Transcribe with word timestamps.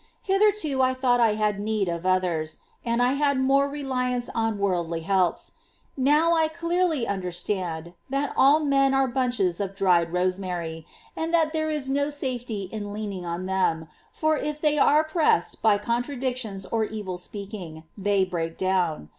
Hitherto 0.23 0.81
I 0.81 0.95
thought 0.95 1.19
I 1.19 1.35
had 1.35 1.59
need 1.59 1.87
of 1.87 2.07
others, 2.07 2.57
and 2.83 3.03
I 3.03 3.13
had 3.13 3.39
more 3.39 3.69
reliance 3.69 4.29
on 4.33 4.57
worldly 4.57 5.01
helps. 5.01 5.51
Now 5.95 6.33
I 6.33 6.47
clearly 6.47 7.05
understand 7.05 7.93
that 8.09 8.33
all 8.35 8.61
men 8.61 8.95
are 8.95 9.05
bunches 9.07 9.59
of 9.61 9.75
dried 9.75 10.11
rosemary, 10.11 10.87
and 11.15 11.31
that 11.35 11.53
there 11.53 11.69
is 11.69 11.87
no 11.87 12.09
safety 12.09 12.63
in 12.71 12.91
leaning 12.91 13.27
on 13.27 13.45
them, 13.45 13.89
for 14.11 14.35
if 14.35 14.59
they 14.59 14.79
are 14.79 15.03
pressed 15.03 15.61
by 15.61 15.77
contradictions 15.77 16.65
or 16.65 16.83
evil 16.83 17.19
speaking 17.19 17.83
they 17.95 18.25
break 18.25 18.57
down. 18.57 19.07